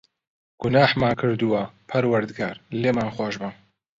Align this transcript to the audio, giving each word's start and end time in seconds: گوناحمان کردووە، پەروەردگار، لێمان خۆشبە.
گوناحمان 0.61 1.13
کردووە، 1.19 1.61
پەروەردگار، 1.89 2.55
لێمان 2.81 3.09
خۆشبە. 3.15 3.49